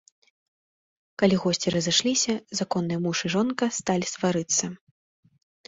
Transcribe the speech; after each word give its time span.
Калі 1.21 1.35
госці 1.43 1.67
разышліся, 1.75 2.33
законныя 2.61 2.99
муж 3.05 3.17
і 3.31 3.33
жонка 3.37 3.65
сталі 3.79 4.05
сварыцца. 4.17 4.65